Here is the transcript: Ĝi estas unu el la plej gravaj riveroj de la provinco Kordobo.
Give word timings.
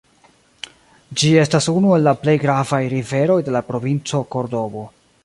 Ĝi 1.23 1.29
estas 1.41 1.69
unu 1.73 1.93
el 1.97 2.05
la 2.11 2.13
plej 2.23 2.35
gravaj 2.45 2.81
riveroj 2.97 3.39
de 3.51 3.55
la 3.59 3.63
provinco 3.69 4.23
Kordobo. 4.37 4.89